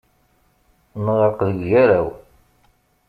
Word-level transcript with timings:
Neɣreq 1.03 1.39
deg 1.49 1.59
ugaraw. 1.65 2.07